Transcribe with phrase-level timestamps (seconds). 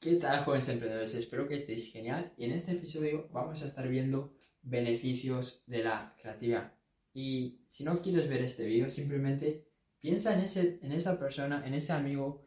[0.00, 1.14] ¿Qué tal, jóvenes emprendedores?
[1.14, 6.16] Espero que estéis genial y en este episodio vamos a estar viendo beneficios de la
[6.18, 6.72] creatividad.
[7.12, 9.68] Y si no quieres ver este vídeo, simplemente
[9.98, 12.40] piensa en, ese, en esa persona, en ese amigo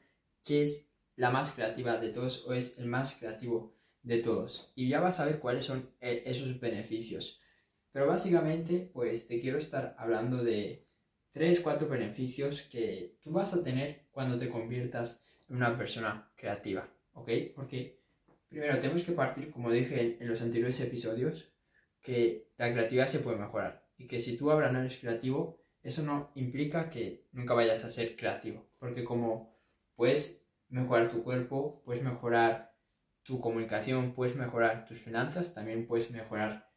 [0.44, 4.72] que es la más creativa de todos o es el más creativo de todos.
[4.74, 7.40] Y ya vas a ver cuáles son eh, esos beneficios.
[7.92, 10.88] Pero básicamente, pues te quiero estar hablando de
[11.30, 16.92] tres, cuatro beneficios que tú vas a tener cuando te conviertas en una persona creativa.
[17.14, 17.30] ¿Ok?
[17.56, 18.04] Porque
[18.50, 21.54] primero tenemos que partir, como dije en, los anteriores episodios,
[22.02, 26.04] que la creatividad se puede mejorar y que si tú ahora no eres creativo, eso
[26.04, 29.58] no implica que nunca vayas a ser creativo, porque como
[29.96, 32.76] puedes mejorar tu cuerpo, puedes mejorar
[33.24, 36.70] tu comunicación, puedes mejorar tus finanzas, también puedes mejorar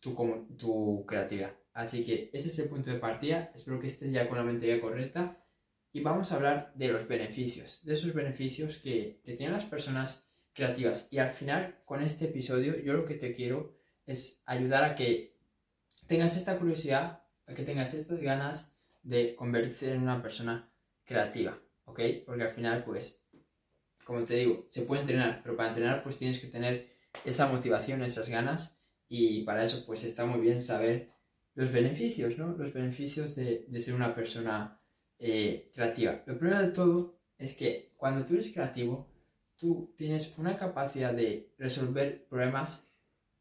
[0.00, 0.14] tu,
[0.56, 1.54] tu creatividad.
[1.72, 4.80] Así que ese es el punto de partida, espero que estés ya con la mentalidad
[4.80, 5.39] correcta
[5.92, 11.08] y vamos a hablar de los beneficios, de esos beneficios que, tienen las personas creativas.
[11.10, 13.74] Y al final, con este episodio, yo lo que te quiero
[14.06, 15.36] es ayudar a que
[16.06, 20.70] tengas esta curiosidad, a que tengas estas ganas de convertirte en una persona
[21.04, 22.00] creativa, ¿ok?
[22.26, 23.24] Porque al final, pues,
[24.04, 26.90] como te digo, se puede entrenar, pero para entrenar, pues tienes que tener
[27.24, 31.10] esa motivación, esas ganas, y para eso, pues, está muy bien saber
[31.54, 32.56] los beneficios, ¿no?
[32.56, 34.80] Los beneficios de, de ser una persona
[35.20, 36.22] eh, creativa.
[36.24, 39.06] Lo primero de todo es que cuando tú eres creativo,
[39.56, 42.88] tú tienes una capacidad de resolver problemas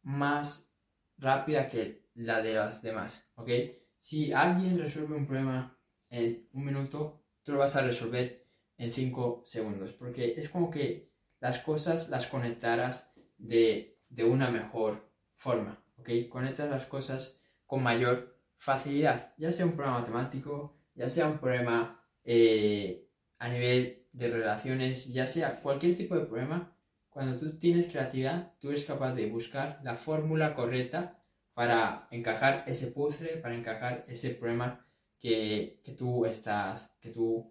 [0.04, 0.74] más
[1.18, 3.50] rápida que la de las demás, ¿ok?
[3.96, 5.78] Si alguien resuelve un problema
[6.10, 8.46] en un minuto, tú lo vas a resolver
[8.78, 15.10] en cinco segundos, porque es como que las cosas las conectaras de, de una mejor
[15.34, 16.10] forma, ¿ok?
[16.30, 22.04] Conectas las cosas con mayor facilidad, ya sea un problema matemático, ya sea un problema
[22.26, 23.08] eh,
[23.40, 26.76] a nivel de relaciones, ya sea cualquier tipo de problema,
[27.10, 32.88] cuando tú tienes creatividad, tú eres capaz de buscar la fórmula correcta para encajar ese
[32.88, 34.86] puzzle, para encajar ese problema
[35.18, 37.50] que, tú estás, que tú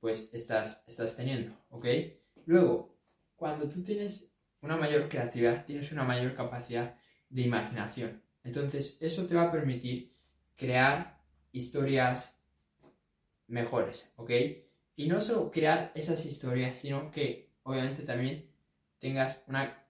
[0.00, 1.86] pues estás, estás teniendo, ¿ok?
[2.46, 2.98] Luego,
[3.36, 6.96] cuando tú tienes una mayor creatividad, tienes una mayor capacidad
[7.28, 8.22] de imaginación.
[8.42, 10.12] Entonces, eso te va a permitir
[10.56, 11.20] crear
[11.52, 12.37] historias
[13.48, 14.30] mejores, ¿ok?
[14.94, 18.50] Y no solo crear esas historias, sino que obviamente también
[18.98, 19.84] tengas una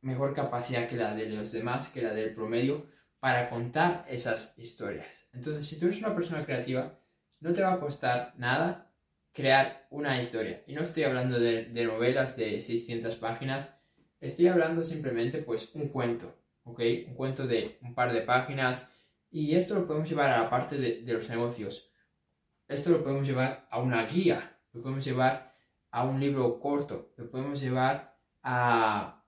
[0.00, 2.86] mejor capacidad que la de los demás, que la del promedio,
[3.20, 5.26] para contar esas historias.
[5.32, 6.98] Entonces, si tú eres una persona creativa,
[7.40, 8.92] no te va a costar nada
[9.32, 10.62] crear una historia.
[10.66, 13.80] Y no estoy hablando de, novelas de 600 páginas,
[14.20, 16.80] estoy hablando simplemente pues un cuento, ¿ok?
[17.08, 18.94] Un cuento de un par de páginas.
[19.30, 21.87] Y esto lo podemos llevar a la parte de los negocios
[22.68, 25.56] esto lo podemos llevar a una guía, lo podemos llevar
[25.90, 29.24] a un libro corto, lo podemos llevar a,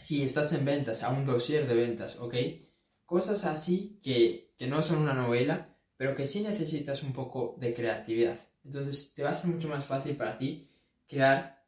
[0.00, 2.34] si estás en ventas, a un dossier de ventas, ¿ok?
[3.04, 5.64] Cosas así que, no son una novela,
[5.96, 8.38] pero que sí necesitas un poco de creatividad.
[8.64, 10.70] Entonces te va a ser mucho más fácil para ti
[11.06, 11.66] crear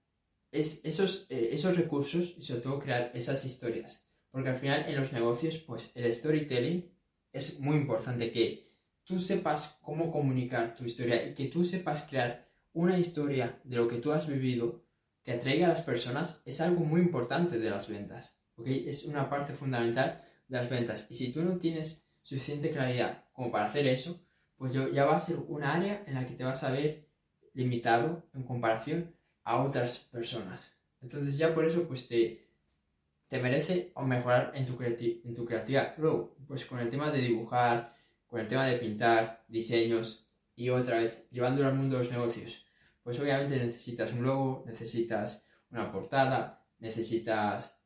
[0.51, 4.09] esos, eh, esos recursos y sobre todo crear esas historias.
[4.31, 6.91] Porque al final en los negocios, pues el storytelling
[7.33, 8.67] es muy importante que
[9.05, 13.89] tú sepas cómo comunicar tu historia y que tú sepas crear una historia de lo
[13.89, 14.85] que tú has vivido
[15.23, 18.41] que atraiga a las personas es algo muy importante de las ventas.
[18.57, 18.67] ¿ok?
[18.69, 21.11] Es una parte fundamental de las ventas.
[21.11, 24.21] Y si tú no tienes suficiente claridad como para hacer eso,
[24.57, 27.09] pues ya va a ser un área en la que te vas a ver
[27.55, 29.15] limitado en comparación
[29.45, 30.73] a otras personas.
[31.01, 32.47] Entonces ya por eso pues te,
[33.29, 35.95] te merece mejorar en tu, en tu creatividad.
[35.99, 37.97] Luego, pues con el tema de dibujar,
[38.33, 40.27] con el tema de pintar, diseños
[40.57, 42.65] y otra vez llevándolo al mundo de los negocios,
[43.03, 47.79] pues obviamente necesitas un logo, necesitas una portada, necesitas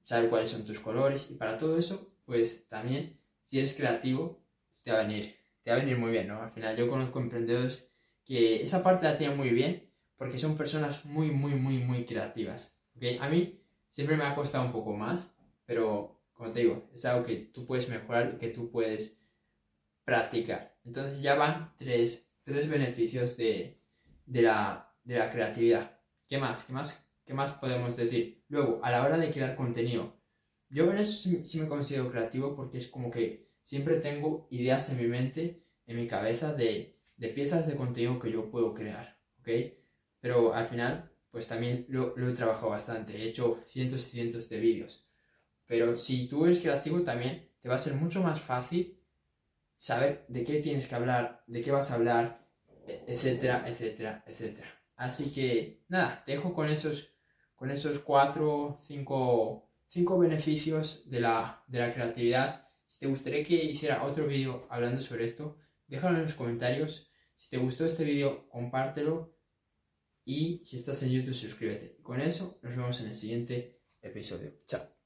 [0.00, 4.42] saber cuáles son tus colores y para todo eso, pues también si eres creativo
[4.82, 6.42] te va a venir, te va a venir muy bien, ¿no?
[6.42, 7.88] Al final yo conozco emprendedores
[8.24, 12.76] que esa parte la tienen muy bien porque son personas muy, muy, muy, muy creativas.
[13.20, 17.24] A mí siempre me ha costado un poco más, pero como te digo, es algo
[17.24, 19.21] que tú puedes mejorar y que tú puedes
[20.04, 20.76] practicar.
[20.84, 23.80] Entonces ya van tres, beneficios de,
[24.26, 26.00] la, creatividad.
[26.28, 26.64] ¿Qué más?
[26.64, 27.08] ¿Qué más?
[27.24, 28.44] ¿Qué más podemos decir?
[28.48, 30.16] Luego, a la hora de crear contenido,
[30.68, 31.12] yo en eso
[31.44, 35.96] sí, me considero creativo porque es como que siempre tengo ideas en mi mente, en
[35.96, 36.98] mi cabeza de,
[37.34, 39.48] piezas de contenido que yo puedo crear, ¿ok?
[40.20, 44.48] Pero al final, pues también lo, lo, he trabajado bastante, he hecho cientos y cientos
[44.48, 45.06] de vídeos.
[45.66, 49.01] Pero si tú eres creativo también, te va a ser mucho más fácil
[49.82, 52.46] saber de qué tienes que hablar, de qué vas a hablar,
[52.86, 54.68] e, etcétera, etcétera, etcétera.
[54.94, 57.12] Así que nada, te dejo con esos,
[57.56, 62.68] con esos cuatro, cinco, cinco beneficios de la, de la creatividad.
[62.86, 65.56] Si te gustaría que hiciera otro vídeo hablando sobre esto,
[65.88, 67.10] déjalo en los comentarios.
[67.34, 69.36] Si te gustó este vídeo, compártelo.
[70.24, 71.96] Y si estás en YouTube, suscríbete.
[72.02, 74.60] con eso nos vemos en el siguiente episodio.
[74.64, 75.01] Chao.